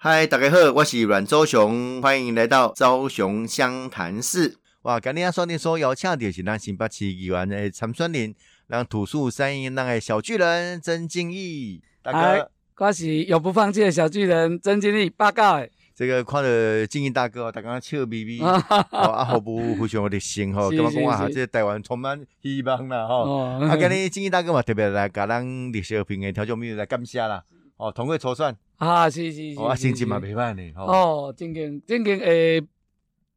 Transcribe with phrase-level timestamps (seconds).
[0.00, 4.56] 嗨，大家好，我是阮周雄，欢迎来到周雄湘潭市。
[4.82, 8.32] 哇，今天锁定所邀请的是咱新北市议员的参选人，
[8.68, 12.48] 让土树山阴那个小巨人曾敬义大哥。
[12.76, 15.68] 我是永不放弃的小巨人曾敬义报告诶。
[15.96, 16.48] 这个看到
[16.88, 18.52] 敬义大哥，大家笑眯眯， 哦，
[18.92, 23.36] 啊，好不非常的心吼， 感觉讲啊，这台湾充满希望啦吼。
[23.62, 27.42] 啊，今天敬义大哥嘛，特别来甲咱历史平的调酒秘来感谢啦。
[27.78, 30.72] 哦，通过初选啊，是是是，啊，心情嘛袂歹呢。
[30.76, 32.60] 哦，正经正经诶，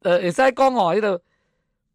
[0.04, 1.22] 呃，会使讲吼，迄个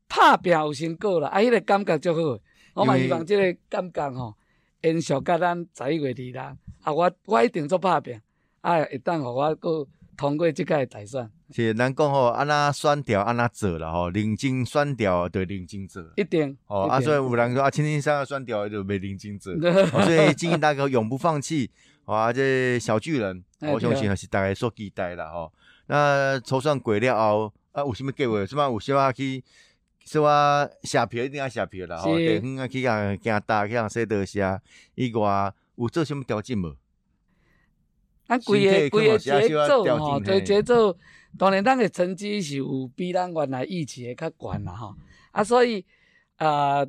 [0.08, 2.38] 拍拼有成果啦，啊，迄个感觉足好。
[2.74, 4.34] 我嘛希望即个感觉吼，
[4.82, 8.20] 延续到咱十一月二日，啊，我我一定做拍拼，
[8.60, 9.88] 啊，会当互我过。
[10.18, 16.88] 通过即届大选，是咱讲吼，安那选调安那做啦吼，认真选调就认真做，一定哦。
[16.88, 19.52] 啊，所以有人说啊，青青山选调就袂认真做，
[20.02, 21.70] 所以建议大哥永不放弃。
[22.06, 25.52] 哇，这小巨人，我相信还是大家所期待啦吼。
[25.86, 28.44] 那抽选过了后，啊，有啥物计划？
[28.46, 29.42] 什么有啥物去？
[30.04, 32.16] 什么下票一定要下票啦吼。
[32.16, 34.62] 地方啊，去向行大，去向西德下，
[34.94, 36.76] 以外有做什么调整无？
[38.28, 40.96] 咱规个规个节奏吼，对节奏，
[41.38, 44.94] 当然咱的成绩是有比咱原来预期的较悬啦吼，
[45.30, 45.84] 啊，所以
[46.36, 46.84] 啊，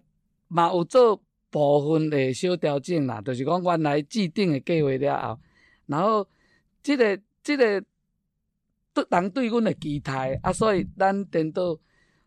[0.47, 5.39] 嘛有做部分的小调整啦，就是讲原来制定的计划了后，
[5.85, 6.27] 然后
[6.87, 7.83] 即个即个
[8.93, 11.77] 对人对阮的期待，啊，所以咱等到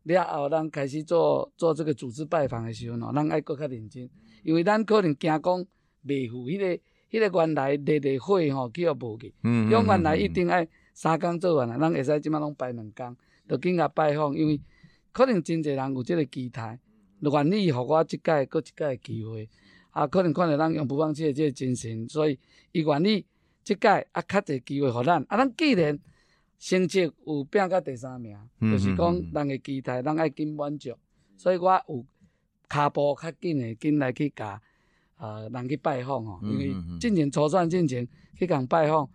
[0.03, 4.07] 了后，咱开始做做这个组织拜访的时候喏，咱爱搁较认真，
[4.43, 5.67] 因为咱可能惊讲
[6.03, 6.83] 未赴迄个。
[7.11, 13.17] 迄个原来日日会吼，去互无去，嗯用原来一定爱三工做完啊，咱会使即摆拢排两工，
[13.49, 14.61] 着紧甲拜访，因为
[15.11, 16.79] 可能真侪人有即个期待，
[17.21, 19.49] 愿意互我即届搁一届机会，
[19.91, 22.39] 啊，可能看到咱永不放弃的即个精神，所以
[22.73, 23.25] 伊愿意
[23.63, 25.99] 即届啊较侪机会互咱，啊，咱既然
[26.59, 30.95] 成绩有拼到第三名，就是讲人诶期待，咱爱紧满足，
[31.37, 32.05] 所以我有
[32.69, 34.61] 骹步较紧诶，紧来去甲。
[35.17, 39.07] 啊，人去拜访吼，因为进前初选进前去共拜访，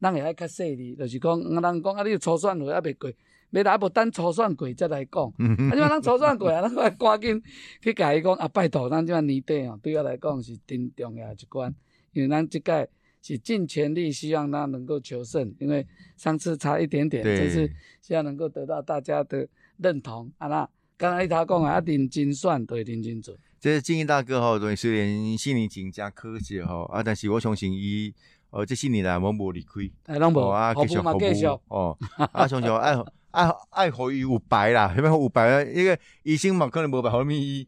[0.00, 3.12] 咱会爱较细腻，就是讲，人讲啊，你初选会还未过，
[3.50, 5.24] 未来无等初选过再来讲。
[5.24, 7.42] 啊，即摆 咱初选过啊，咱快赶紧
[7.82, 11.74] 去甲伊讲啊，拜托，咱即摆年底哦，对我来讲是真重要一关，
[12.12, 12.88] 因为咱即届
[13.28, 19.46] 是尽全力希望他能够求胜，因为上次差一点点，这次希望能够得到大家的
[19.76, 20.32] 认同。
[20.38, 23.36] 啊，那刚才他讲啊，认真算对认真做。
[23.60, 28.14] 这是金英大哥吼，等于虽然心灵真加科技吼啊，但是我相信伊，
[28.50, 31.98] 呃，这四年来我无离开，哦啊，继续服务哦，
[32.32, 32.96] 啊，相信爱
[33.30, 35.62] 爱爱互伊有白啦，有没有白？
[35.64, 37.66] 因为医生嘛可能无白好咪，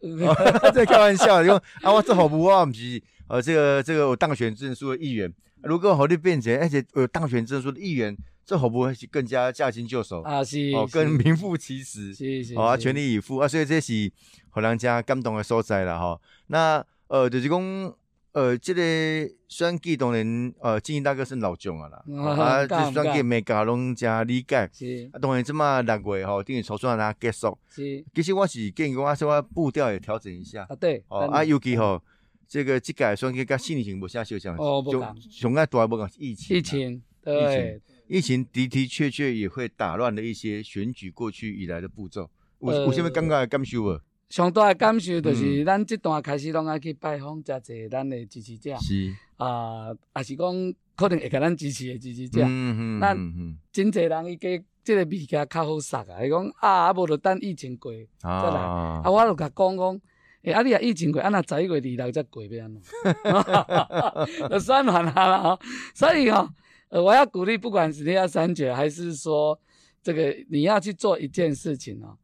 [0.72, 5.32] 在开玩笑，因为啊，我做服务我毋是呃，这个这个我当选证书的议员，
[5.62, 8.16] 如果好你变成而且有当选证书的议员。
[8.42, 10.42] 这会不会是更加驾轻就熟啊？
[10.42, 14.10] 是哦，更名副其实，是是，啊，全力以赴啊，所以这是
[14.48, 16.20] 互人家感动的所在了，吼。
[16.48, 17.94] 那呃，就是讲
[18.32, 28.04] 呃，这个选举当然呃，金英大哥是老将啊啦，啊， 这选举每家拢加理解，是啊，当然这么六月吼，等于筹算他结束，是。
[28.12, 32.02] 其实我是建议讲，说我步调也调整一下啊，对，哦啊，尤其吼，
[32.50, 37.80] 这个这届选举甲四年前无啥相像，哦，不讲，上爱大无讲疫情，疫情，对。
[38.08, 42.28] 疫情的的确确也会打乱了一些选举过去以来的步骤。
[42.58, 44.00] 有有什么感觉感受无？
[44.28, 52.42] 上大的感受就是，咱这段开始拢爱去拜访真侪咱的支持者，是啊，也是讲可能会甲咱支持的支持者。
[52.42, 54.48] 嗯嗯嗯真济人伊个
[54.82, 58.60] 这个物件较好杀啊，伊讲啊，啊无就等疫情过再来。
[58.60, 60.00] 啊，我就甲讲讲，
[60.42, 64.48] 诶，啊你啊疫情过，啊那十一月二六再过要安怎？
[64.50, 65.60] 就算完啦吼，
[65.94, 66.48] 所以哦。
[66.88, 69.56] 呃，我要鼓励，不管是你要三姐，还是说
[70.02, 72.18] 这个你要去做一件事情哦。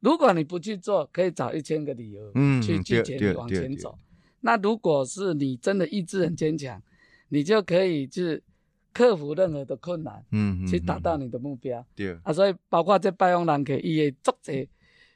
[0.00, 3.96] 如果你不去做，可以找一千个理由，嗯，去拒绝你往前走。
[4.40, 6.82] 那如果是你真的意志很坚强，
[7.28, 8.42] 你就可以去
[8.92, 11.86] 克服任何的困难，嗯，去达到你的目标。
[11.94, 14.52] 对啊，所以包括这拜访人客，伊会作者。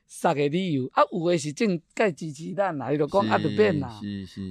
[0.06, 4.00] 三个理由，啊，有诶是政介支持咱啦，伊就讲啊，就变啦，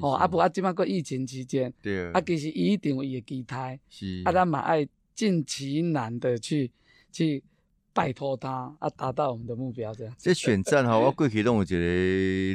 [0.01, 1.71] 吼，啊，无啊，即摆个疫情期间，
[2.13, 3.79] 啊，其实伊一定有伊诶期待，
[4.25, 6.71] 啊，咱嘛爱尽其难的去
[7.11, 7.43] 去。
[7.93, 10.13] 拜托他啊，达到我们的目标这样。
[10.17, 11.75] 这选战哈，我过去拢有一个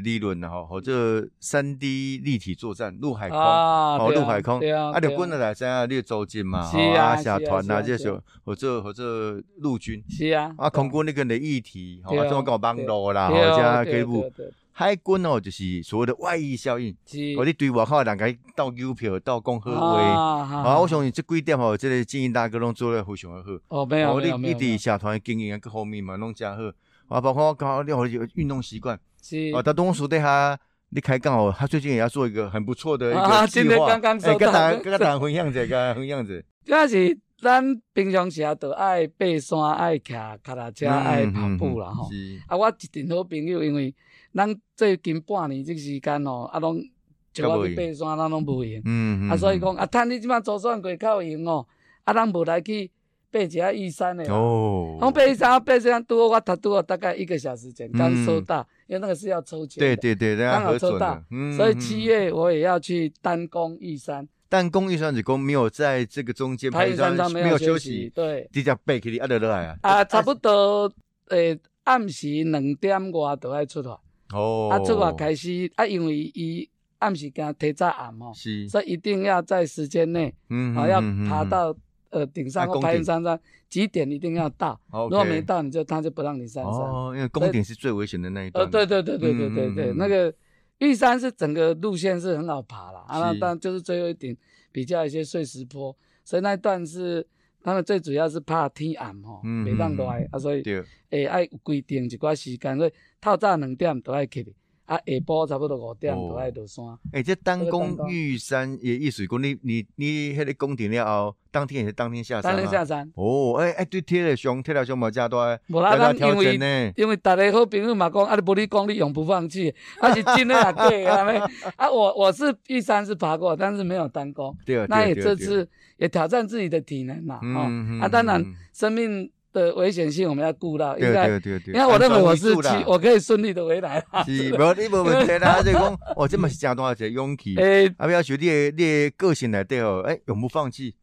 [0.03, 6.61] 理论哈，或者三 D 立体作战，陆海空，哦，陆海空，啊，就滚来三啊你周金嘛，
[6.97, 8.11] 啊，社团啊，这些，
[8.45, 14.31] 或者或者陆军，是啊，啊，空军那个的议题，或者我讲网络啦，或者给部
[14.79, 16.95] 海军哦，就是所谓的外溢效应，
[17.39, 23.51] 我哋对外口人家到邮票、到讲好话，啊，我相信这几点哦，这个经营大哥拢做得非常的好。
[23.69, 26.63] 哦，没有，没有，你你伫社团经营各方面嘛，拢真好。
[27.09, 30.59] 啊，包括我讲你好运动习惯，是啊，他东叔对他
[30.91, 33.47] 你开讲哦，他最近也要做一个很不错的一个 计划。
[33.47, 36.35] 今天刚刚收到，跟大跟大家分享一下，跟大家分享一下。
[36.67, 37.65] 主要是咱
[37.95, 42.11] 平常时啊，都爱爬山，爱骑脚踏车，爱跑步啦吼。
[42.47, 43.95] 啊，我一定好朋友，因为。
[44.37, 48.83] 咱最近半年这时间哦，啊，拢一我去爬山，咱拢无闲。
[48.85, 49.31] 嗯嗯。
[49.31, 51.67] 啊，所以讲啊，趁你即摆做算过较有闲哦，
[52.05, 52.91] 啊，咱无来去
[53.33, 54.31] 爬一下玉山的。
[54.31, 54.99] 哦。
[55.01, 59.81] 我爬玉山，爬山拄好我读拄好大概一个小时前刚收到，因为那个是要抽签。
[59.81, 61.19] 对对对，刚好抽到。
[61.31, 61.57] 嗯。
[61.57, 64.29] 所以七月我也要去单攻玉山。
[64.51, 68.13] 单攻玉山是讲没有在这个中间爬山上没有休息。
[68.15, 68.47] 对。
[68.53, 69.79] 直接爬起哩，啊，得落来啊。
[69.81, 70.93] 啊，差不多
[71.31, 73.99] 诶，暗时两点外都要出发。
[74.33, 76.69] 哦，啊，出发开始啊，因为伊
[76.99, 81.77] 暗时间提早暗哦，是，所以一定要在时间内，嗯，啊要爬到
[82.11, 83.39] 呃顶上或爬山上
[83.69, 86.83] 几点一定要到，如果没到，你就他就不让你上山。
[86.83, 88.65] 哦，因为宫顶是最危险的那一段。
[88.65, 90.33] 呃，对对对对对对对，那个
[90.79, 94.37] 玉山是整个路线是很好爬了，啊，但就是最后一顶
[94.73, 95.95] 比较一些碎石坡，
[96.25, 97.27] 所以那一段是
[97.67, 100.63] 他们最主要是怕天暗吼，没让来啊，所以
[101.11, 102.93] 诶爱有规定一寡时间所以。
[103.21, 104.47] 透早两点都爱起，
[104.85, 106.85] 啊，下晡差不多五点都爱落山。
[107.11, 113.11] 诶，这单攻玉山也意思讲，你你你迄个攻顶了后，当天也是当天下山当天下山。
[113.17, 115.59] 哦，诶诶，对铁了上，铁了上无加多。
[115.67, 124.57] 无啦，咱因为因为大家好朋友嘛讲，啊，你无你讲，你永不放弃， 啊是真的啊，假的啊，我我是玉山是爬过，但是没有单攻。
[124.65, 125.69] 对那也这次
[125.99, 129.31] 也挑战自己的体能嘛，哦，啊，当然生命。
[129.53, 131.29] 的危险性我们要顾到，应该，
[131.69, 134.05] 因为我认为我是去，我可以顺利的回来。
[134.27, 135.57] 是，无你无问题啦。
[135.65, 137.57] 就讲，哦，这么是真大一个勇气。
[137.59, 140.95] 诶，啊，要求你的你的个性来对哦，诶，永不放弃，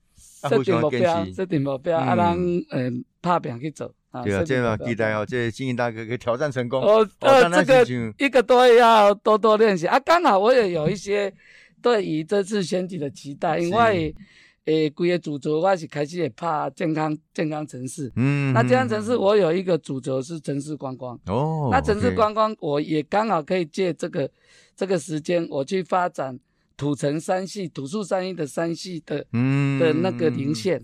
[0.47, 3.91] 设定目标，设定目标，啊，人嗯，拍拼去走。
[4.23, 6.79] 对啊，这样期待哦，这金英大哥可以挑战成功。
[6.79, 9.99] 哦，呃，这个一个多月要多多练习啊。
[9.99, 11.33] 刚好我也有一些
[11.81, 14.13] 对于这次选举的期待，因为。
[14.65, 18.09] 诶，规个主轴我是开始也拍健康健康城市。
[18.15, 21.19] 嗯，那健康城市我有一个主轴是城市观光。
[21.25, 24.29] 哦，那城市观光我也刚好可以借这个
[24.73, 26.39] 这个时间，我去发展
[26.77, 30.81] 土城山系、土树山系的山系的嗯的那个零线，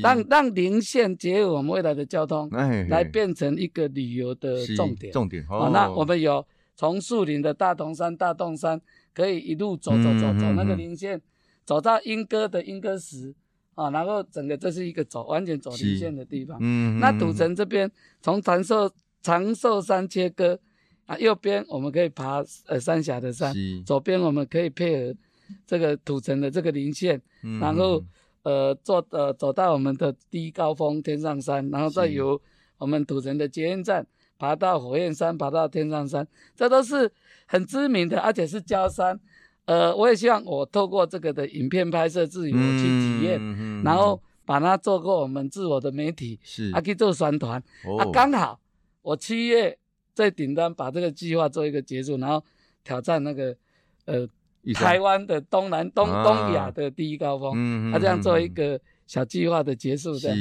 [0.00, 2.48] 让让零线结合我们未来的交通，
[2.88, 5.12] 来变成一个旅游的重点。
[5.12, 5.44] 重点。
[5.50, 6.46] 哦，那我们有
[6.76, 8.80] 从树林的大同山、大洞山，
[9.12, 11.20] 可以一路走走走走那个零线。
[11.66, 13.34] 走到莺歌的莺歌石
[13.74, 16.56] 啊，然后整个这是一个走完全走零线的地方。
[16.60, 17.90] 嗯，那土城这边
[18.22, 18.90] 从长寿
[19.20, 20.58] 长寿山切割
[21.04, 23.52] 啊，右边我们可以爬呃三峡的山，
[23.84, 25.18] 左边我们可以配合
[25.66, 27.20] 这个土城的这个零线，
[27.60, 28.02] 然后
[28.44, 32.40] 呃坐呃走到我们的第一高峰天上山，然后再由
[32.78, 34.06] 我们土城的捷运站
[34.38, 37.10] 爬到火焰山，爬到天上山，这都是
[37.46, 39.20] 很知名的，而且是焦山。
[39.66, 47.62] 呃，我也希望我透过这个的影片拍摄自由去体验，然后把它做过我们自我的媒体，是啊，去做宣传，
[47.98, 48.58] 啊，刚好
[49.02, 49.76] 我七月
[50.14, 52.42] 在顶端把这个计划做一个结束，然后
[52.82, 53.56] 挑战那个
[54.04, 54.26] 呃
[54.74, 60.38] 台湾的东南东东亚的第一高峰，啊，这样做一个小计划的结束这样。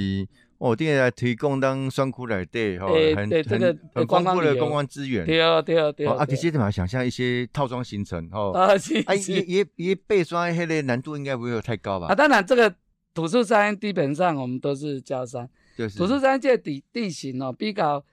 [0.57, 5.25] 哦，定来提供当双库来对，哈，很很很丰富的观光资源。
[5.25, 6.15] 对啊，对啊，对啊。
[6.19, 8.51] 啊，其实你嘛想象一些套装行程，吼。
[8.51, 9.13] 啊，是啊。
[9.13, 12.07] 也也也背双，那个难度应该不会有太高吧？
[12.07, 12.73] 啊，当然，这个
[13.13, 18.03] 土树山基本上我们都是加山，就是土树山这地地形哦比较。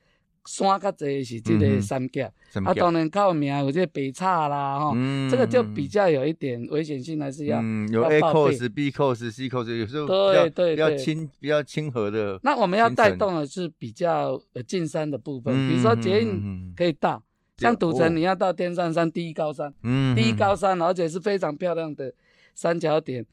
[0.45, 2.29] 山较侪是这个山脚，
[2.65, 4.93] 啊，当然靠名有这北岔啦，吼，
[5.31, 12.41] 这个就比较有一点危险性，还是要有 A course、B course、C course，有时候对对比较亲、比较亲和的。
[12.43, 17.23] 那我们要带动的是比较进山的部分，比如说捷运可以到，
[17.59, 22.13] 像赌城你要到天上山第一高山，嗯，第一高山，而且是非常漂亮的
[22.53, 23.25] 三角点，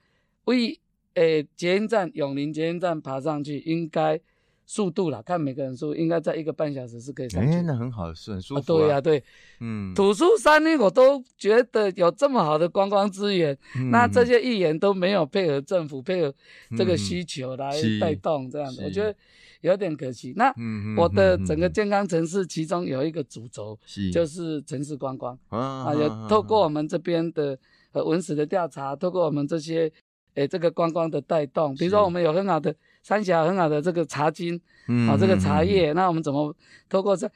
[0.46, 0.80] 为
[1.16, 4.22] 诶捷运站永宁捷运站爬上去应该。
[4.70, 7.58] 速度啦，看每个人速，应该在一个半小时是可以上去。
[7.58, 8.62] 哎，那很好，是很舒服。
[8.62, 9.24] 对呀，对，
[9.62, 13.58] 嗯，土树山呢，我都觉得有这么好的观光资源，
[13.90, 16.32] 那这些议员都没有配合政府配合
[16.78, 19.16] 这个需求来带动这样的，我觉得
[19.62, 20.34] 有点可惜。
[20.36, 20.54] 那
[20.96, 23.76] 我的整个健康城市，其中有一个主轴
[24.14, 27.58] 就是城市观光啊，有透过我们这边的
[27.92, 29.92] 呃文史的调查，透过我们这些
[30.36, 32.76] 诶这个观光的带动，比如说我们有很好的。
[33.01, 34.60] 三峡很好的这个茶金，
[35.08, 36.56] 啊，这个茶叶，那我们怎么
[36.88, 37.29] 透过这？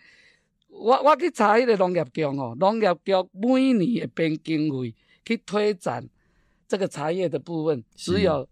[0.69, 6.09] 我我去查迄个农业局哦，农业局每年会编经费去推展
[6.67, 8.47] 这个茶叶的部分，只有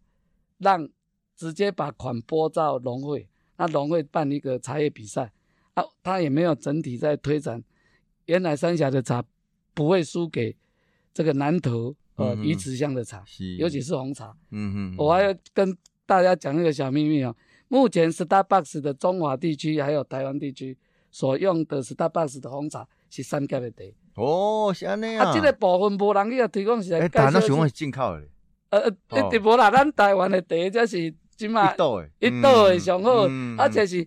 [0.60, 0.88] 让
[1.36, 3.28] 直接把款拨到农会，
[3.58, 5.32] 那农会办一个茶叶比赛，
[5.74, 7.64] 啊，他也没有整体在推展。
[8.26, 9.24] 原来三峡的茶
[9.74, 10.56] 不会输给
[11.12, 13.24] 这个南投呃鱼池乡的茶，
[13.58, 14.38] 尤其是红茶。
[14.52, 15.76] 嗯嗯，我还要跟
[16.12, 17.34] 大家讲一个小秘密哦，
[17.70, 20.78] 目前 Starbucks 的中华地区还有台湾地区
[21.10, 23.78] 所用的 Starbucks 的红茶是三甲的茶。
[24.16, 25.28] 哦，是安尼啊。
[25.28, 27.12] 啊，这个部分无人去个推广是来介绍。
[27.14, 28.28] 但那全部是进口的。
[28.72, 33.26] 呃呃，一直无啦，咱台湾的茶才是即嘛一道的，一道的上好，
[33.58, 34.06] 而且是。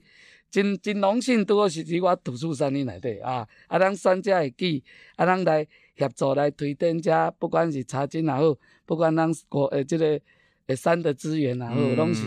[0.51, 3.45] 真真荣幸，拄好是伫我图书山里内底啊！
[3.67, 4.85] 啊，咱选遮会记，
[5.17, 8.55] 啊，咱来协助来推展遮，不管是茶经也好，
[8.87, 10.21] 不管咱国诶即个
[10.67, 12.23] 诶山的资源也好，拢是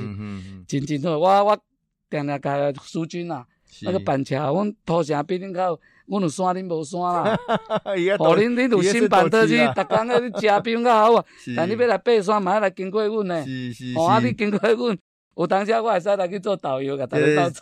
[0.67, 1.17] 真真好。
[1.17, 1.57] 我我
[2.09, 3.45] 定定甲苏军啊，
[3.81, 7.37] 那个板桥，阮土城比恁较，阮有山恁无山啦。
[8.19, 11.25] 哦恁恁有新板特区，逐工咧食比阮较好啊。
[11.57, 13.45] 但你要来爬山，嘛要来经过阮呢。
[13.95, 14.97] 哦，啊，你经过阮。
[15.37, 17.61] 有当下我还是来去做导游，甲大家到处。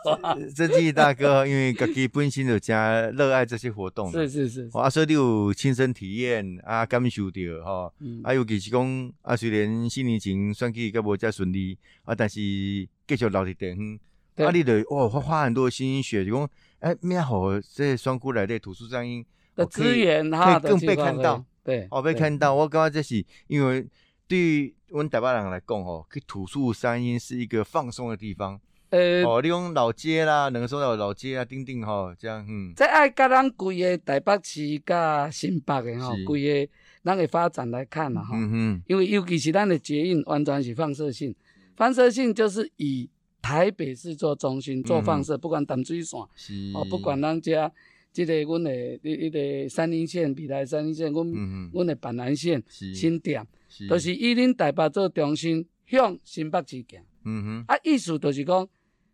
[0.56, 23.86] 这季大哥，因为自己本身就加热爱这些活动，是是是，啊，所以你有亲身体验啊，感受到哈，啊，尤其是讲啊，虽然四年前选举个无遮顺利啊，但是继续留伫地方，啊，你得哦，花花很多心血，就讲哎，咩好这双姑来的图书上音的资源哈，更被看到，对，哦，被看到，我感觉这是因为
[24.28, 24.76] 对于。
[24.90, 28.58] 阮台北人来讲吼，去土树山阴是一个放松的地方。
[28.92, 32.72] 呃，哦，你讲老街啦，两个说到老街啊，丁丁吼，这样嗯。
[32.78, 36.72] 这爱甲咱规个台北市甲新北的吼，规个
[37.04, 38.36] 咱的发展来看啦吼。
[38.38, 38.84] 嗯哼。
[38.88, 41.36] 因为尤其是咱的捷运完全是放射性，
[41.76, 43.10] 放射性就是以
[43.42, 46.18] 台北市做中心做放射，不管淡水线，
[46.74, 47.70] 哦，不管咱遮
[48.14, 49.32] 即个阮的迄
[49.64, 51.28] 个三林线、比台三林线，阮
[51.74, 53.46] 阮的板南线、新店。
[53.90, 57.02] 都是以恁台北做中心，向新北市行。
[57.24, 58.68] 嗯哼，啊，意思就是讲，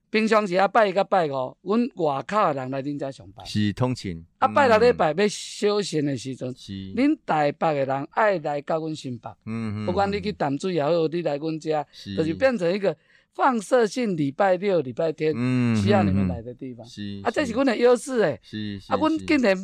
[0.10, 3.46] 平常时啊拜一甲拜五，阮外口的人来恁遮上班。
[3.46, 4.24] 是通勤。
[4.40, 9.30] 啊，拜六礼拜要休闲的时阵，是恁台北的人爱来到阮新北。
[9.46, 11.86] 嗯哼，不管你去淡水也好，你来阮遮，
[12.18, 12.96] 就是变成一个
[13.34, 15.34] 放射性礼拜六、礼拜天
[15.78, 16.86] 需要你们来的地方。
[16.86, 17.22] 是。
[17.24, 18.40] 啊，这是阮的优势诶。
[18.44, 18.92] 是是。
[18.92, 19.56] 啊，阮竟然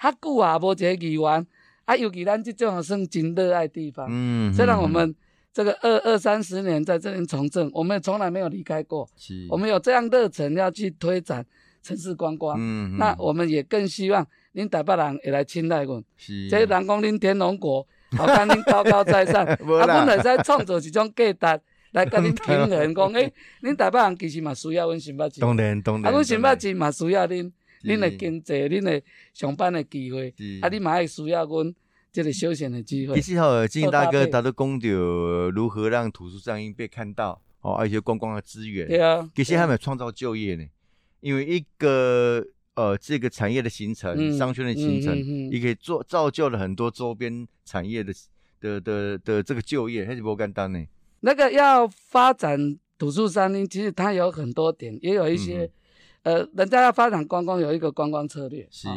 [0.00, 1.46] 较久啊无一个议员。
[1.84, 4.06] 啊，尤其咱这种算真热爱地方。
[4.08, 5.14] 嗯，虽然我们
[5.52, 9.08] 这个二二三十年在这边从政，我们从来没有离开过。
[9.16, 11.44] 是，我们有这样热忱要去推展
[11.82, 12.56] 城市观光。
[12.60, 16.02] 嗯那我们也更希望您台北人也来青睐阮。
[16.16, 16.48] 是。
[16.48, 17.84] 这人讲恁天龙国，
[18.16, 19.44] 好看恁高高在上。
[19.44, 23.32] 啊，阮来在创造一种价值来跟恁 平衡，讲诶，
[23.62, 25.40] 恁台北人其实嘛需要阮新北市。
[25.40, 26.06] 当然当然。
[26.06, 27.50] 啊，阮新北市嘛需要恁。
[27.82, 31.74] 恁的经济，恁的上班的机会，啊，你嘛会需要阮
[32.12, 33.14] 这个休闲的机会。
[33.14, 34.88] 其实吼，金大哥他都讲到
[35.50, 38.86] 如何让土著上音被看到，哦，而且观光的资源。
[38.86, 39.30] 对啊。
[39.34, 40.64] 其实还没有创造就业呢，
[41.20, 42.44] 因为一个
[42.74, 45.16] 呃这个产业的形成，商圈的形成，
[45.50, 48.12] 也可以做造就了很多周边产业的
[48.60, 50.84] 的的的这个就业，还是不简单呢。
[51.20, 55.70] 那个要发展土著山林，其实它有很多点，也有一些。
[56.22, 58.68] 呃，人家要发展观光，有一个观光策略。
[58.70, 58.88] 是。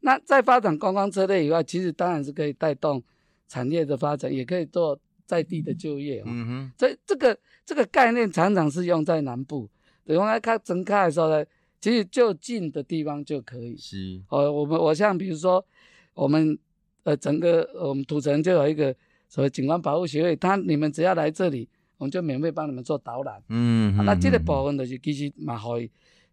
[0.00, 3.02] 那在发展观光策略以外，其实当然是可以带动
[3.48, 6.22] 产业的发展，也可以做在地的就业。
[6.24, 6.72] 嗯哼。
[6.78, 9.68] 所以这个这个概念常常是用在南部，
[10.04, 11.44] 用来看整开的时候呢，
[11.82, 13.76] 其实就近的地方就可以。
[13.76, 14.22] 是。
[14.30, 15.62] 哦，我们我像比如说，
[16.14, 16.58] 我们
[17.02, 18.96] 呃整个我们土城就有一个
[19.28, 21.68] 所谓景观保护协会，他你们只要来这里，
[21.98, 23.42] 我们就免费帮你们做导览。
[23.50, 23.94] 嗯。
[24.06, 25.72] 那这个部分就是其实蛮好。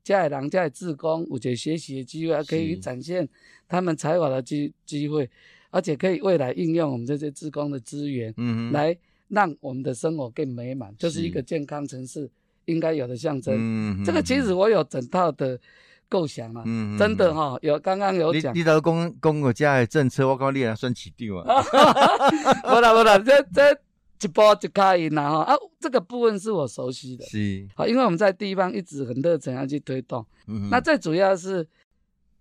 [0.07, 3.27] 家里人家里自工，有些学习的机会，还可以展现
[3.67, 5.29] 他们才华的机机会，
[5.69, 8.97] 而且可以未来应用我们这些自工的资源，嗯，来
[9.27, 12.29] 让我们的生活更美满，就是一个健康城市
[12.63, 13.53] 应该有的象征。
[13.57, 15.59] 嗯，这个其实我有整套的
[16.07, 21.61] 构想啊，嗯，真的哈，有刚刚有讲，你到公公我家的政策，我讲你也算起定啊，
[22.63, 23.86] 不啦不啦，这这。
[24.21, 27.67] 一波就可以拿哈啊，这个部分是我熟悉的，是。
[27.75, 31.67] 好，因为我们在地方一直很热忱要去推动，嗯，那最主要是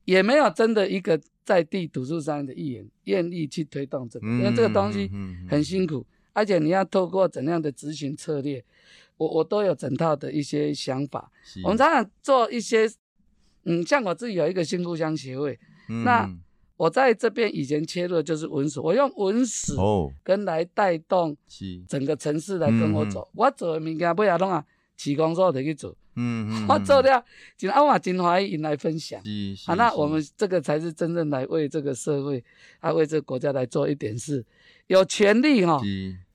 [0.07, 5.11] 也没有真的一个在地土著上的议员愿意去推动这个，因为这个东西
[5.49, 8.65] 很辛苦，而且你要透过怎样的执行策略，
[9.19, 11.31] 我我都有整套的一些想法，
[11.63, 12.91] 我们常常做一些，
[13.65, 15.59] 嗯，像我自己有一个新故乡协会，
[16.05, 16.31] 那。
[16.77, 19.75] 我在这边以前切入的就是文史，我用文史
[20.23, 21.37] 跟来带动
[21.89, 23.29] 整个城市来跟我走。
[23.35, 24.65] 我做的物件不要弄啊，
[24.97, 27.25] 起工作得去做，嗯 嗯，我做了，
[27.57, 29.21] 真阿嘛真欢迎来分享。
[29.67, 32.45] 啊，那我们这个才是真正来为这个社会，
[32.81, 34.45] 啊，为这个国家来做一点事，
[34.87, 35.81] 有权利哈，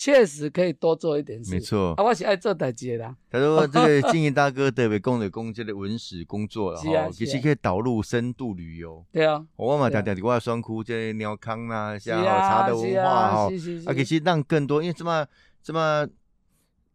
[0.01, 1.51] 确实可以多做一点事。
[1.51, 3.15] 没错，啊，我是爱做代志的。
[3.29, 9.05] 他说这个金营大哥特别供的工这个文史工作了 哈，其实可以导入深度旅游。
[9.11, 13.43] 对啊，我嘛常常伫我双窟这鸟康啦，像茶的文化哈，
[13.85, 15.23] 啊，其实让更多，因为这么
[15.61, 16.07] 这么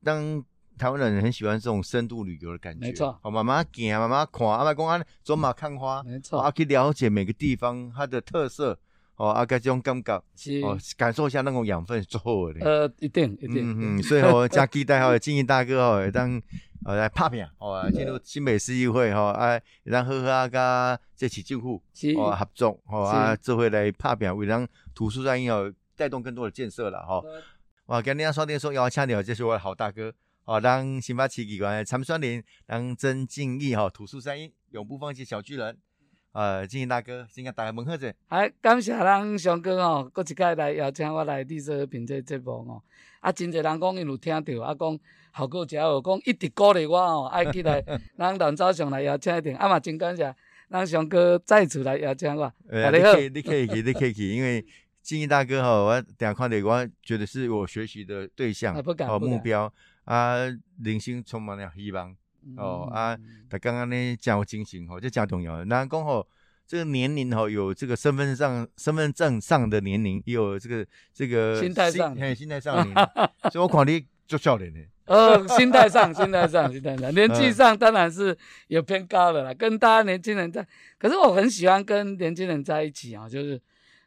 [0.02, 0.44] 当。
[0.78, 3.18] 台湾人很喜欢这种深度旅游的感觉，没错。
[3.22, 6.38] 好，慢慢行，慢慢看，阿妈公安，走马看花，没错。
[6.38, 8.78] 啊，去了解每个地方它的特色，
[9.16, 10.00] 哦，啊，该这种感
[10.34, 12.60] 觉，哦，感受一下那种养分之后的。
[12.60, 13.70] 呃，一定，一定。
[13.70, 16.40] 嗯嗯，所以我加期待哈， 金英大哥哦，当
[16.84, 21.82] 呃来拍片，哦，进入新北市议会哈，啊，让呵呵啊，跟这起政府
[22.16, 27.22] 哦合作，哦啊，这回来拍片，为让图书馆要带动更多的建设了哈。
[27.86, 30.12] 哇，今天双电说要强调，这是我的好大哥。
[30.44, 35.76] 哦，让新八旗机关参选人，让曾敬义哈，土树山鹰，永不放弃小巨人，
[36.36, 38.12] 呃，金英大哥，先跟大家问好者。
[38.28, 42.82] 哎，感谢咱翔哥哦，搁一届来邀请我来绿色和平这节目哦。
[43.20, 44.98] 啊，真侪人讲因有听到，啊讲
[45.34, 47.82] 效果真好，讲一直鼓励我哦，爱起来，
[48.18, 50.34] 咱咱早上来邀请一点，啊嘛真感谢，
[50.68, 52.52] 咱翔哥再次来邀请我。
[52.68, 54.62] 哎，你可以，你可以去，你可以去，因为
[55.00, 58.76] 金英大哥哈，我等下看到我觉得是我学习的对象
[59.08, 59.72] 哦目标。
[60.04, 60.36] 啊，
[60.84, 62.14] 人生充满了希望
[62.56, 63.16] 哦啊！
[63.48, 65.64] 他刚刚呢讲精神吼，这讲重要。
[65.64, 66.26] 那讲吼，
[66.66, 73.04] 这个年龄吼有这个身份上身份证上的年龄，也有这个这个心态上，心态上的年龄。
[73.50, 74.80] 所以我看你做少年的。
[75.06, 78.36] 呃，心态上，心态上，心态上， 年纪上当然是
[78.68, 80.66] 有偏高的啦，跟大家年轻人在。
[80.98, 83.60] 可是我很喜欢跟年轻人在一起啊，就是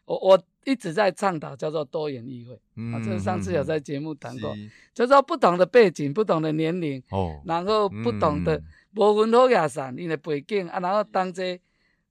[0.06, 0.44] 我我。
[0.70, 2.54] 一直在倡导叫做多元议会，
[2.94, 4.56] 啊，这是上次有在节目谈过，
[4.94, 8.62] 就说不同的背景、不同的年龄，哦，然后不同的
[8.96, 11.60] 无分好亚散，你的背景啊，然后当这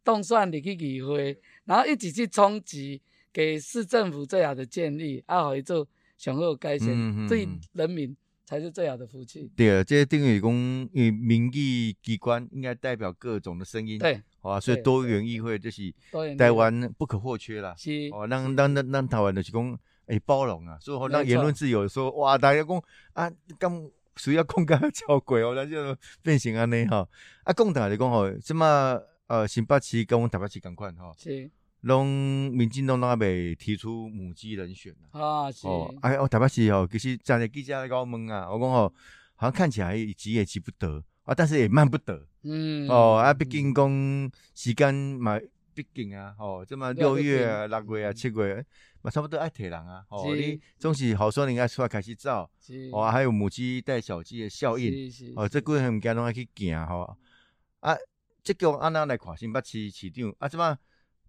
[0.03, 3.01] 动算你去议会，然后一起去冲击，
[3.33, 5.87] 给市政府最好的建议，啊，好做
[6.17, 9.49] 上好改善，对人民才是最好的福气。
[9.55, 13.99] 对，这些定义公与民意机关应该代表各种的声音。
[14.01, 14.21] 对。
[14.41, 15.93] 啊，所以多元议会就是
[16.37, 17.75] 台湾不可或缺啦。
[17.77, 27.07] 是哦，让让让让台湾就是讲，诶，包容啊，所以让言论自由，说哇，大家讲啊，刚需要空间超贵哦，那就变成安尼哈。
[27.43, 31.51] 啊，共党就讲吼，什么呃，新北市跟我们台北市共款吼，是，
[31.83, 32.07] 拢
[32.51, 38.93] 民进党拢还未提出母鸡人选啊，是，哦，哎，我台北市吼，其实站在记者来问啊，我讲吼，
[39.37, 41.03] 好像看起来急也急不得。
[41.29, 45.39] 啊，但是也慢不得，嗯，哦，啊，毕竟讲时间嘛，
[45.75, 48.65] 毕竟啊，哦，这么六月啊、六月啊、七月，
[49.03, 52.49] 嘛差不多爱铁人啊，哦，你总是好说你爱出来开始走，
[52.93, 54.91] 哦，还有母鸡带小鸡的效应，
[55.37, 57.15] 哦，这几项物件拢爱去行，吼，
[57.81, 57.95] 啊，
[58.43, 60.79] 这叫安那来看，新北市市长啊，怎么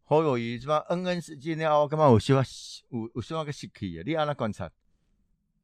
[0.05, 4.03] 好友谊，怎么恩恩事件了，感觉有小有有小个失去啊？
[4.05, 4.71] 你按哪观察？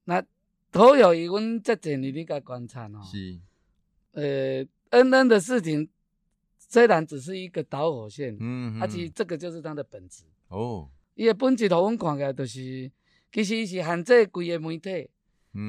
[0.04, 0.22] 那
[0.74, 3.02] 好友谊，阮这几年你甲观察哦。
[3.10, 3.40] 是。
[4.16, 5.90] 呃，恩恩的事情
[6.58, 10.90] 虽然只是一个导火线，嗯，啊，其实这个就是它的本质哦。
[11.16, 12.90] 伊的本质，我们看起来就是，
[13.30, 15.10] 其实伊是限制规个媒体，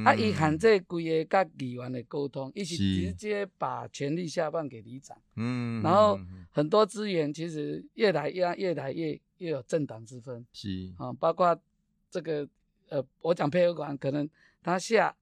[0.05, 6.17] 啊，伊限制规个甲议员的沟通，伊是直接把权力下放给里长，嗯，然后
[6.53, 11.61] 很多资源其实越来越越来越越有政党之分，是啊，包括
[12.09, 12.49] 这个
[12.91, 14.29] 呃，我讲配合管，可能
[14.63, 15.13] 他下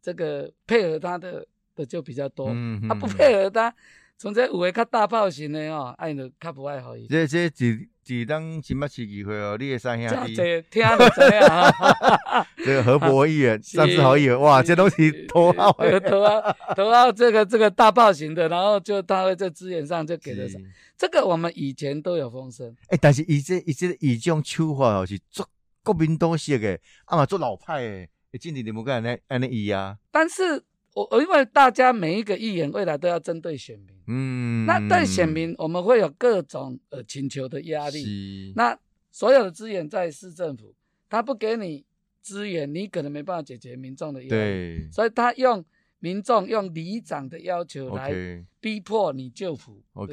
[0.00, 1.46] 这个配合他的。
[1.74, 2.48] 的就比较多，
[2.88, 3.74] 啊不配合他，
[4.18, 7.06] 从这有诶较大炮型的哦，爱就较不爱好伊。
[7.06, 11.72] 这这只只当新北市议会哦，你也三兄弟，这听就知啊。
[12.64, 20.58] 这个何博议员、 上次好议员，哇，这东西头号，头号，头号，这个这个大炮型的，然后就他会在资源上就给了啥？
[20.96, 22.74] 这个我们以前都有风声。
[22.88, 25.48] 哎，但是以这以这以这种手法哦，是做
[25.82, 27.82] 国民党式的，啊嘛做老派
[28.30, 29.96] 的，今年你们干安尼安尼伊啊？
[30.12, 30.62] 但是。
[30.94, 38.78] 我我因为大家每一个议员未来都要针对选民，嗯，那对选民我们会有各种呃请求的压力，那
[39.10, 40.74] 所有的资源在市政府，
[41.08, 41.84] 他不给你
[42.20, 45.64] 资源，你可能没办法解决民众的压力，对，所以他用
[45.98, 48.12] 民众用里长的要求来
[48.60, 50.12] 逼迫你就服，OK，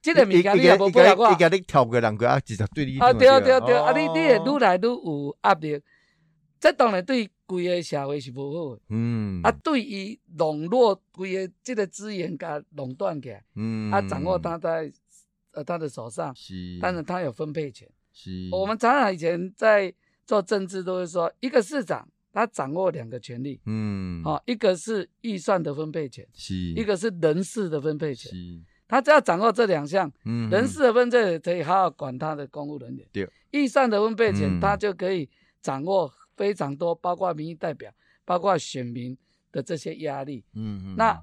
[0.00, 5.82] 这个物件你也无不了我，一你跳过人个啊，直接对你，啊对对对，啊你你会愈来愈有压力，
[6.60, 7.28] 这当然对。
[7.48, 14.92] 规个社会是无好，嗯，啊，对于笼络规个这个资源，甲垄断起来，嗯，啊，掌握他在
[15.52, 18.50] 呃他的手上，是，但是他有分配权，是。
[18.52, 19.92] 我们常常以前在
[20.26, 35.26] 做政治都会说，一个市长他掌握两个权利，嗯，好，一个是预算的分配权，是，一个是人事的分配权，是，他只要掌握这两项，嗯，人事的分配可以好好管他的公务人员，对，预算的分配权他就可以
[35.62, 37.92] 掌握非常多，包括民意代表，
[38.24, 39.18] 包括选民
[39.52, 41.22] 的这些压力，嗯嗯，那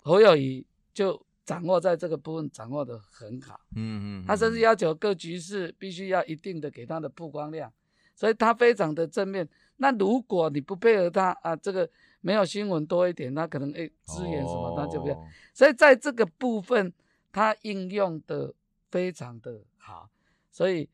[0.00, 7.72] 侯友谊就掌握在这个部分掌握的很好，嗯嗯，他甚至要求各局势必须要一定的给他的曝光量，
[8.14, 9.48] 所以他非常的正面。
[9.76, 11.88] 那如果你不配合他啊，这个
[12.20, 15.16] 没有新闻多一点，那可能诶资源什么那就不要。
[15.54, 16.92] 所以在这个部分，
[17.30, 18.52] 他应用的
[18.90, 20.10] 非常的好。
[20.50, 20.88] 所以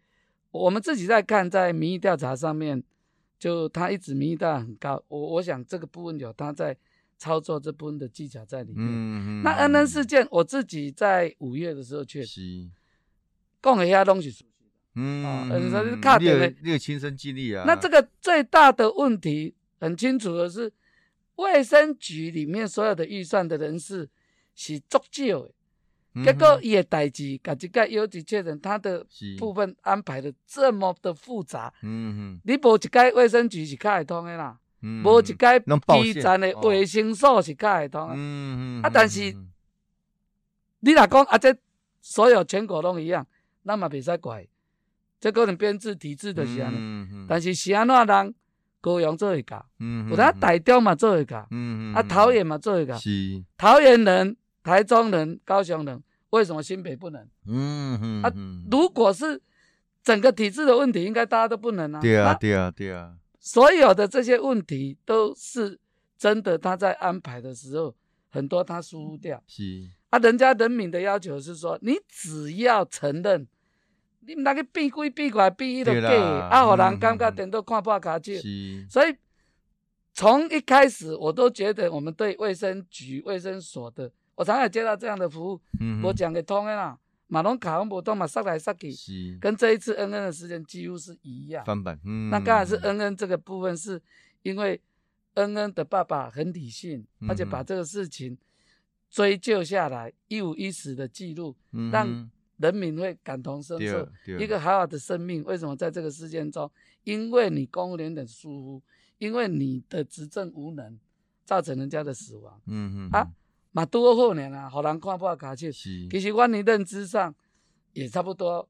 [0.50, 2.84] 我们自己在看，在民意调查上面，
[3.44, 5.04] 就他一直民意调很高。
[5.06, 6.74] 我我想这个部分有他在
[7.18, 8.78] 操作这部分的技巧在里面。
[8.78, 9.42] 嗯嗯。
[9.42, 12.66] 那恩恩事件，我自己在五月的时候确实
[13.60, 14.34] 讲一下东西。
[14.94, 17.64] 嗯，你有你有亲身经历啊？
[17.66, 20.72] 那这个最大的问题很清楚的是，
[21.36, 24.08] 卫生局里面所有的预算的人士
[24.54, 25.52] 是足少的，
[26.22, 29.04] 结果伊的代志，甲即个有几确认他的
[29.38, 31.72] 部分安排的这么的复杂。
[31.82, 35.60] 嗯哼，你无一个卫生局是较会通的啦，无一个
[36.02, 38.14] 基站的卫生所是较会通的。
[38.16, 39.34] 嗯嗯，啊，但是
[40.80, 41.56] 你若讲啊，这
[42.00, 43.26] 所有全国拢一样，
[43.62, 44.46] 那么袂使怪。
[45.18, 48.34] 这可能编制体制就是安尼，但是是安怎人
[48.82, 49.64] 高雄做会教，
[50.10, 51.48] 有他台中嘛做会教，
[51.94, 52.94] 啊桃园嘛做会教，
[53.56, 57.22] 桃园人、台中人、高雄人，为什么新北不能？
[57.46, 58.32] 嗯嗯啊，
[58.68, 59.40] 如果是
[60.02, 62.00] 整个体制的问题，应该大家都不能啊。
[62.00, 65.78] 对啊对啊对啊，所有的这些问题都是
[66.18, 67.94] 真的，他在安排的时候
[68.30, 69.40] 很多他疏忽掉。
[69.46, 69.62] 是
[70.10, 73.46] 啊，人家人民的要求是说，你只要承认。
[74.26, 78.32] 你那个变规变过来变伊都假，啊，互人感觉点都看破卡手。
[78.88, 79.14] 所以
[80.14, 85.60] 从一开始我都觉得，我们对卫生局、卫生所的，我常常接到这样的服务，
[86.02, 86.98] 我讲给通的啦。
[87.26, 91.64] 马龙卡洪不通嘛，杀来杀去，跟这一次恩恩的时间几乎是一样。
[91.64, 92.30] 翻版，嗯。
[92.30, 94.00] 那刚才是恩恩这个部分，是
[94.42, 94.80] 因为
[95.34, 98.36] 恩恩的爸爸很理性，而且把这个事情
[99.10, 101.56] 追究下来，一五一十的记录，
[101.90, 102.30] 让。
[102.58, 106.70] 人民会感同身受，一个好好的生命为什么在这个事件中？
[107.02, 108.82] 因为你公务员的疏忽，
[109.18, 110.96] 因为你的执政无能，
[111.44, 112.60] 造成人家的死亡。
[112.66, 113.28] 嗯嗯啊，
[113.74, 115.70] 嘛多后年啊，好难看破卡去。
[115.70, 117.34] 其实我你认知上
[117.92, 118.66] 也差不多，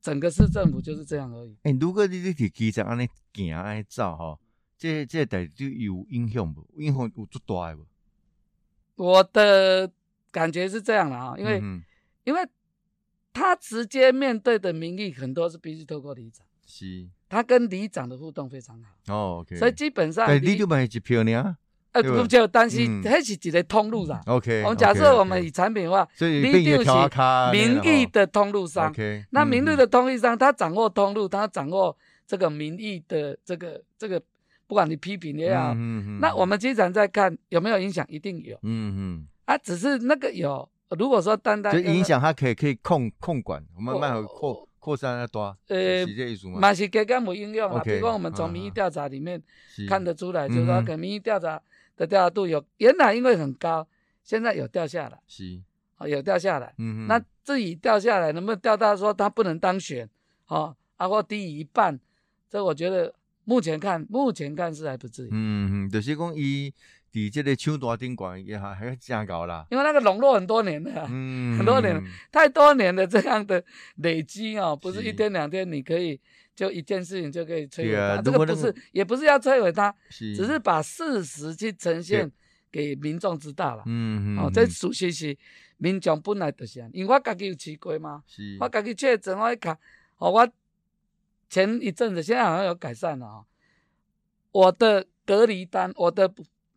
[0.00, 1.54] 整个市政府就是这样而已。
[1.64, 4.40] 哎，如果你你伫基层安尼行安尼走吼，
[4.78, 6.66] 这这代志有影响不？
[6.78, 7.84] 影响有足大不？
[8.96, 9.92] 我的
[10.30, 11.60] 感觉是这样的啊，因为
[12.24, 12.40] 因为。
[13.36, 19.12] 他直接面对的民意很多是必须透过里长，是，他跟里长的互动非常好。
[19.12, 19.56] 哦，OK。
[19.56, 21.56] 所以基本上，你就买一票呢？
[21.94, 24.20] 呃，不就，但是那是一个通路上。
[24.26, 24.62] OK。
[24.64, 26.90] 我们假设我们以产品化，所以你就是
[27.52, 28.90] 民意的通路商。
[28.90, 29.24] OK。
[29.30, 34.20] 那民意的通路商，他掌握通路，他掌握这个名义的这个这个，
[34.66, 36.18] 不管你批评也好，嗯嗯。
[36.20, 38.56] 那我们经常在看有没有影响，一定有。
[38.62, 39.26] 嗯嗯。
[39.44, 40.68] 啊，只是那个有。
[40.98, 45.56] 如果说单单就影响，它可以可以控控管，我们慢慢扩扩散要多。
[45.68, 46.58] 呃，是这意思吗？
[46.60, 47.80] 嘛是给干无应用啊。
[47.82, 49.42] 比如我们从民意调查里面
[49.88, 51.60] 看得出来，就是说，可民意调查
[51.96, 53.86] 的调查度有原来因为很高，
[54.22, 55.18] 现在有掉下来。
[55.26, 55.60] 是，
[55.98, 56.74] 哦，有掉下来。
[56.78, 57.06] 嗯嗯。
[57.06, 60.08] 那至于掉下来能不能掉到说他不能当选，
[60.48, 61.98] 哦，啊或低于一半，
[62.48, 65.28] 这我觉得目前看，目前看是还不至于。
[65.32, 66.72] 嗯嗯，就是讲伊。
[67.14, 71.96] 底这个秋大顶管也还还要加高啦，因为那个笼络很多年的，嗯， 很多年，
[72.32, 73.64] 太多年的这样的
[73.98, 76.20] 累积哦，不是一天两天你可以
[76.54, 82.30] 就一件事情就可以摧毁它，这个不是，也不是要摧毁它，只是把事实去呈现
[82.70, 85.36] 给民众知道了，嗯嗯，哦，这属实是
[85.76, 88.22] 民众本来就是，因为我家己有吃过嘛，
[88.60, 89.78] 我家己确诊我一看，
[90.18, 90.48] 哦，我
[91.48, 93.44] 前一阵子现在好像有改善了啊，
[94.52, 96.32] 我的隔离单，我的。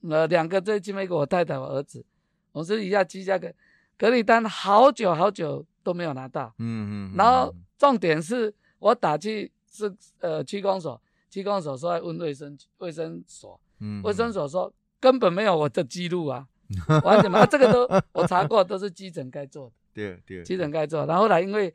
[0.07, 2.05] 呃，两个最近一个我太太、我儿子，
[2.51, 3.51] 我是一下居家隔
[3.97, 6.53] 隔离单，好久好久都没有拿到。
[6.59, 7.15] 嗯嗯。
[7.17, 10.99] 然后重点是我打去是呃区公所，
[11.29, 16.47] 区公所说要问卫生卫生所，嗯，卫生所说根本没有我的记录啊，
[17.03, 19.73] 完全没有，这个都 我查过，都是基层该做的。
[19.93, 20.43] 对对。
[20.43, 21.73] 基层该做，然后来因为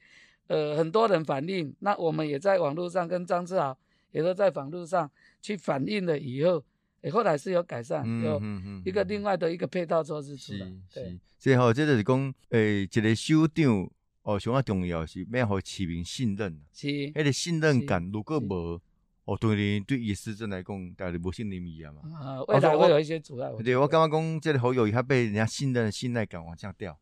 [0.48, 3.76] 呃很多人反映，那我们也在网络上跟张志豪
[4.11, 6.62] 也都在网络上去反映了以后。
[7.02, 8.40] 诶，后来是有改善，有
[8.85, 10.72] 一个另外的一个配套措施出来。
[10.94, 13.90] 对，最后这就是讲，诶，一个首长
[14.22, 16.61] 哦，上啊重要是要互市民信任。
[16.72, 18.80] 是，迄个信任感如果无，
[19.24, 22.02] 哦，对你对伊施政来讲，大家无信任伊啊嘛。
[22.16, 23.50] 啊，未来会有一些阻碍。
[23.64, 26.96] 对我感觉讲，这个好友他被人家信任、信赖感往下掉，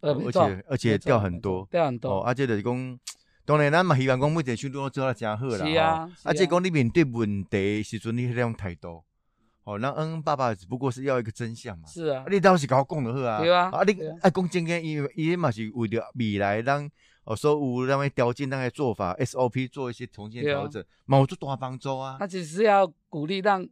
[0.00, 2.10] 而且而且掉很多，掉很多。
[2.10, 2.98] 哦，而且就是讲，
[3.44, 5.64] 当然咱嘛希望讲每一个选都做啊真好啦。
[5.64, 9.04] 是啊，而且讲你面对问题时阵，你迄种态度。
[9.64, 11.86] 哦，那恩恩爸爸只不过是要一个真相嘛。
[11.86, 13.38] 是啊，你倒是搞讲就好啊。
[13.38, 13.70] 对啊。
[13.70, 16.90] 啊，你爱讲真个，伊伊嘛是为了未来让
[17.24, 22.16] 哦，所有那个条件、那个做法 SOP 做一些重新调整，某做大帮助啊。
[22.18, 23.64] 他只是要鼓励让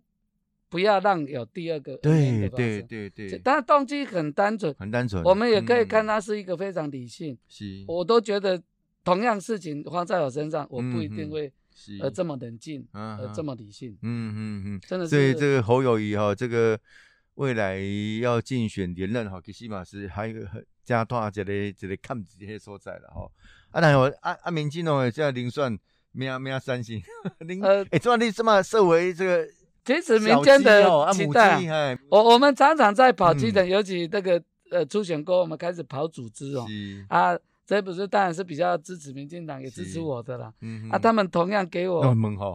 [0.69, 1.97] 不要让有第二个。
[1.97, 3.41] 对对对对。
[3.43, 4.73] 但动机很单纯。
[4.79, 5.21] 很单纯。
[5.25, 7.37] 我们也可以看他是一个非常理性。
[7.49, 7.85] 是。
[7.89, 8.63] 我都觉得
[9.03, 11.53] 同样事情放在我身上，我不一定会。
[12.03, 15.11] 而这么冷静，而这么理性，嗯嗯嗯，真的是。
[15.11, 16.79] 所以这个侯友谊哈，这个
[17.35, 17.79] 未来
[18.21, 23.31] 要竞选连任哈，其实嘛是还有很加大一个一个看这些所在了哈。
[23.71, 25.79] 啊，然后啊啊，民进党现在零算，
[26.13, 27.03] 咩咩三星，
[27.63, 29.49] 呃，哎，这你这么设为这个，
[29.85, 36.67] 其实民间的期待，我我们常常在跑基层，尤其那个呃初选过，我们开始跑组织哦，
[37.09, 37.39] 啊。
[37.71, 40.53] 这不是当然是比较支持民进党，也支持我的啦。
[40.91, 42.05] 啊，他们同样给我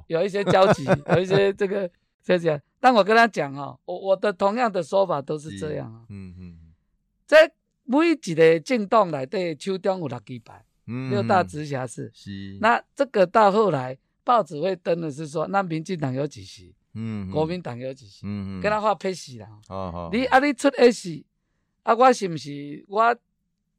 [0.07, 0.83] 有一些交集，
[1.15, 1.89] 有一些这个
[2.21, 2.61] 这些。
[2.81, 6.01] 但我跟他讲哦，我我的同样的说法都是这样啊。
[6.09, 6.59] 嗯嗯。
[7.25, 7.49] 在
[7.85, 10.65] 每一个政党来对秋中有六支牌，
[11.09, 12.11] 六大直辖市。
[12.13, 12.57] 是。
[12.59, 16.75] 那这个到后来报纸会登的是说，那民进党有几席？
[16.93, 17.31] 嗯。
[17.31, 18.25] 国民党有几席？
[18.25, 18.61] 嗯嗯。
[18.61, 19.47] 跟他画配戏啦。
[19.69, 20.09] 哦好。
[20.11, 21.25] 你啊，你出 A 席，
[21.83, 23.15] 啊，我是不是我？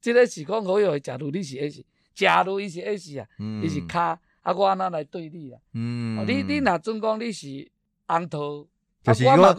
[0.06, 3.26] 这个是讲好友，假如你是 S，假如伊是 S 啊，
[3.60, 5.58] 伊是卡，啊我安那来对你啊？
[5.74, 7.68] 嗯，你你若准讲你是
[8.06, 8.68] 红头，
[9.02, 9.52] 就是我那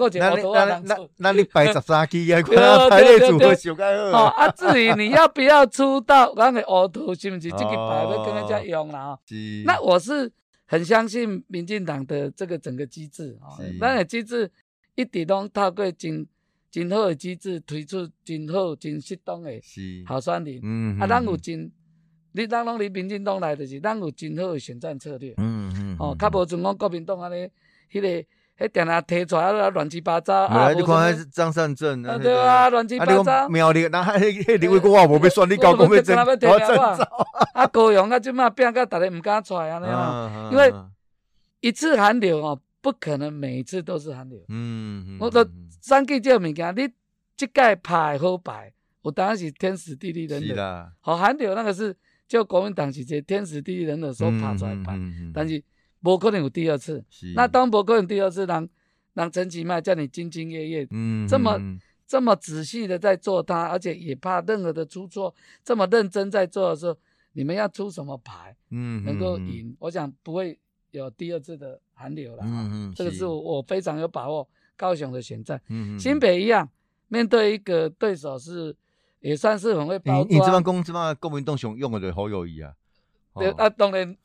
[0.64, 2.42] 那那那你排十三期啊？
[2.90, 3.84] 排列组合小介
[4.14, 4.28] 好。
[4.28, 9.00] 啊，至于你要不要出道，咱个乌头是不是这个牌要跟人家用啦？
[9.00, 9.20] 啊？
[9.66, 10.32] 那我是
[10.66, 14.50] 很相信民进党的这个整个机制啊，那个机制
[14.96, 16.26] 一直拢透过真。
[16.70, 19.62] 真好诶机制推出真好、真适当诶
[20.06, 21.72] 候选人，嗯，啊，咱有真，
[22.34, 27.50] 你咱拢伫民进党内，就是咱有真好诶选战策略，嗯嗯，哦，较无像讲国民党安尼，
[27.92, 36.50] 迄个，迄定下提出来啊乱七八糟，啊，你看迄张善政，啊对啊，乱七八糟，苗栗，那迄迄李伟国话无要选，你搞讲要征，我征
[37.54, 40.74] 啊，高雄啊，即马变甲逐个毋敢出来安尼啊，因为
[41.62, 42.60] 一次寒流哦。
[42.82, 44.44] 不可能每一次都是寒流。
[44.50, 45.46] 嗯，我说
[45.82, 46.90] 三 K 这物件，你
[47.36, 50.92] 这届排好排，我当然是天时地利人和。
[51.02, 51.96] 好寒流那个是
[52.28, 54.98] 就国民党是这天时地利人和所爬出来排，
[55.34, 55.62] 但是
[56.02, 57.04] 不可能有第二次。
[57.36, 58.68] 那当不可能第二次，让
[59.14, 61.60] 让陈其迈叫你兢兢业业，嗯，这么
[62.08, 66.98] 这么仔细的在做它，而且也怕任何的出错，这么认真在做的时候，
[67.34, 69.76] 你们要出什么牌，嗯，能够赢？
[69.80, 70.58] 我想不会。
[70.92, 74.48] 有第二次的寒流了啊，这个是我非常有把握。
[74.80, 75.60] 高雄的选战，
[76.00, 76.70] 新北一样，
[77.08, 78.76] 面对一个对手是
[79.22, 80.28] 也算是很会包装。
[80.30, 82.72] 你这帮公这帮国民党雄用的好友谊啊，
[83.34, 84.16] 对啊，当然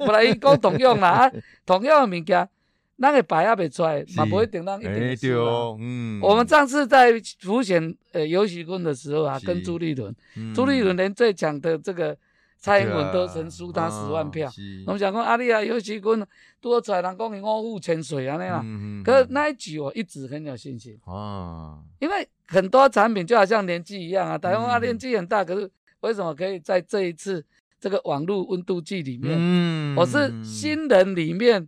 [0.00, 1.32] 本来伊讲同样啦啊，
[1.64, 2.48] 同样的物件，
[2.96, 10.12] 那个牌也未出来，嘛不会等到一定输嗯，我们上次在浮选呃游戏棍的时候啊，跟朱立伦，
[10.52, 12.18] 朱立伦连最强的这个。
[12.60, 14.50] 蔡英文都曾输他十万票，
[14.86, 16.26] 我们想讲阿里啊，尤其跟
[16.60, 18.62] 多出来人讲伊五湖千水啊那样，
[19.02, 25.70] 可是那一局我一直很有信心啊，因为很多产品就好像年纪一样啊，台湾啊年纪很大，可是
[26.00, 27.42] 为什么可以在这一次
[27.80, 31.66] 这个网络温度计里面，我是新人里面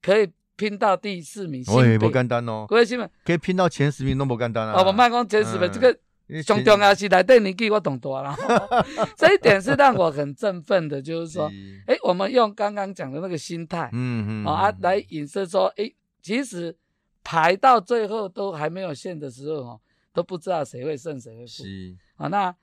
[0.00, 5.98] 可以拼到第四名，我不简单哦，各位新闻可以拼到前十名都不简单啊，哦，我卖光前十名这个。
[6.44, 8.36] 最重要是来对年纪我懂多了，
[9.16, 11.50] 这一点是让我很振奋的，就是说，
[11.86, 16.76] 哎，我们用刚刚讲的那个心态，嗯嗯，啊，来引申说，哎，其实
[17.24, 19.80] 排到最后都还没有线的时候，哦，
[20.12, 21.64] 都不知道谁会胜谁会负，
[22.16, 22.54] 啊，那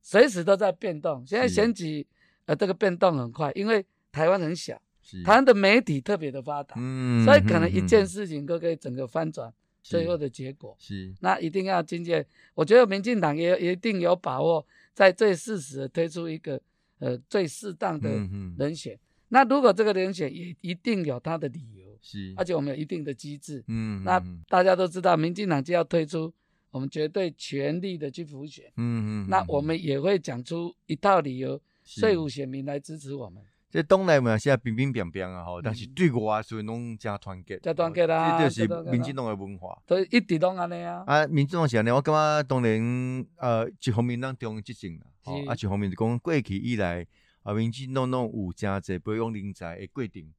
[0.00, 1.24] 随时都在变动。
[1.26, 2.06] 现在选举，
[2.46, 4.80] 呃，这个变动很快，因为台湾很小，
[5.24, 9.52] 台湾的媒体特别的发达，嗯，所以可能一件事情都可以整个翻转。
[9.82, 10.76] 最后的结果。
[10.78, 14.64] 是，那一定要今届，我觉得民进党也一定有把握，
[14.94, 16.60] 在最适时的推出一个
[16.98, 18.10] 呃最适当的
[18.58, 18.98] 人选。
[19.28, 26.32] 那如果这个人选也一定有他的理由，是，而且我们有一定的机制，嗯，那大家都知道，民进党就要推出，
[26.70, 33.42] 我们绝对全力的去辅选，嗯嗯，那我们也会讲出一套理由，说服选民来支持我们。
[33.72, 35.62] 这东来嘛，现在平平平平啊，吼！
[35.62, 39.80] 但是对外所以拢真团结，真团结啦，这就是民进党的文化。
[39.88, 41.02] 所以一直拢安尼啊。
[41.06, 45.06] 啊，民进党是安尼，我感觉当然，呃，一方面咱中央执政啦，
[45.48, 47.06] 啊，一方面就讲过去以来，
[47.44, 50.30] 啊，民进党拢有真侪培养人才的规定，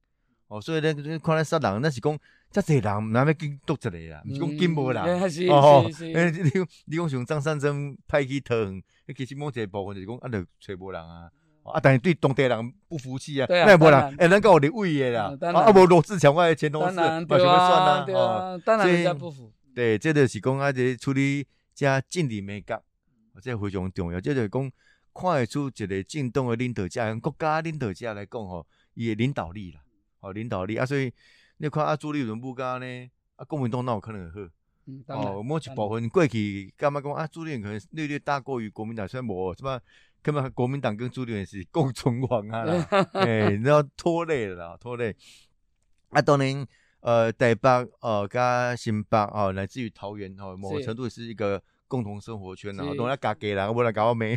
[0.46, 2.16] 哦，所以咧，看咧杀人，那是讲
[2.52, 4.22] 遮济人，哪要紧督一个啦？
[4.24, 5.02] 毋是讲紧无人。
[5.50, 6.50] 哦，诶， 你
[6.86, 8.80] 你讲像张三生派去讨园，
[9.16, 11.28] 其实某一个部分就是讲啊，着找无人啊。
[11.72, 19.50] 啊，但是对当地人不服气啊，那无人，哎，咱有立位的啦，啊，无罗志强我的前同事，我想要算啦，哦，当然人家不服。
[19.74, 22.82] 对，这就是讲啊，这处理遮政治美感，
[23.40, 24.20] 这非常重要。
[24.20, 24.70] 这就是讲
[25.14, 29.80] 看会出一个正当的领导者，国家领导者来讲吼，伊的领导力啦，
[30.20, 31.10] 哦，领导力啊，所以
[31.56, 32.86] 你看啊，朱立伦不加呢，
[33.36, 34.38] 啊，国民党哪有可能好？
[35.06, 39.80] 哦，某一部分过去干嘛讲啊，朱立伦可能略略大过于国民党，虽然无什么。
[40.24, 45.14] 根本国民党跟朱立伦是共存亡啊啦， 哎，你要拖累了，拖累。
[46.08, 46.66] 啊，当年
[47.00, 47.68] 呃，台北
[48.00, 54.34] 呃，加新北哦，乃至于桃园哦，某个程度是一个共同生活圈啊，当然家给啦，我来搞没。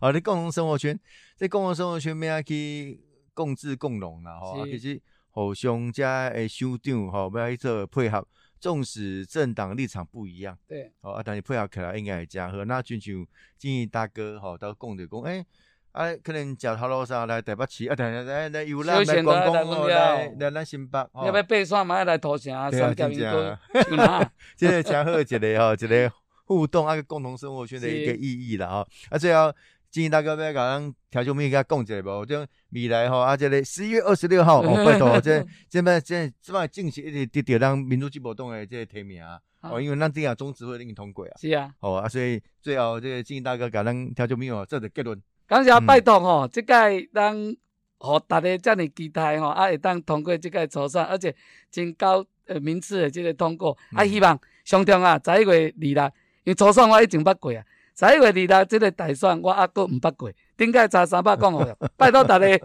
[0.00, 0.98] 啊， 你共同生活圈，
[1.36, 2.98] 这共同生活圈咩啊去
[3.34, 4.98] 共治共荣啦，吼，其实
[5.32, 8.26] 互相加诶首长吼，要去做配合。
[8.62, 12.64] 纵使政党立场不一样，对，哦，啊，但是配合起来应该会加好。
[12.64, 13.26] 那就像
[13.58, 15.44] 建议大哥吼，都讲着讲，诶，
[15.90, 22.04] 啊，可能食头路上来台北市，啊，但来来游览来观光哦，来来咱新北，要不要爬山嘛？
[22.04, 23.58] 来头城，三角云多，
[24.56, 26.12] 这个真好一个吼，一个
[26.44, 29.52] 互动啊，个共同生活圈的一个意义啦，吼，啊，最后。
[29.92, 32.24] 建议大哥要甲咱听众朋友甲讲一下无？
[32.24, 35.30] 种未来吼啊，即个十一月二十六号 哦，拜托即
[35.68, 39.38] 即摆即即摆正式一直得到咱民主进步党诶即个提名啊！
[39.60, 41.32] 哦，因为咱这样总指会已经通过啊。
[41.38, 41.70] 是啊。
[41.80, 45.22] 哦啊，所以最后即个建议大哥甲咱听众朋友做个结论。
[45.46, 46.74] 感谢拜托吼，即届
[47.12, 47.36] 咱
[47.98, 51.36] 互大家遮尔期待吼，啊会当通过这届初选，而且
[51.70, 55.52] 真高呃名次诶即个通过，啊希望上中啊十一月
[56.00, 56.12] 二日，
[56.44, 57.62] 因为初选我已经捌过啊。
[57.98, 62.58] 十一月二日，即个大选我还阁毋捌过，顶届查三百讲哦， 拜托大家。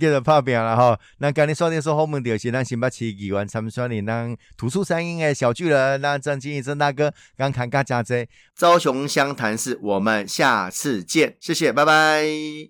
[0.00, 12.24] 叫做拍拼了吼，那今日锁定说后门就是咱新北市议员参选人，咱土出山音的小巨人，咱郑经义郑大哥刚谈加加济，朝雄湘潭市，我们下次见，谢谢，拜拜。